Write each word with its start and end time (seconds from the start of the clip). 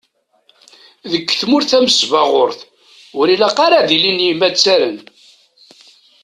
Deg 1.11 1.25
tmurt 1.39 1.67
tamesbaɣurt, 1.69 2.59
ur 3.19 3.25
ilaq 3.33 3.57
ara 3.65 3.75
ad 3.79 3.89
ilin 3.95 4.25
yimattaren. 4.25 4.97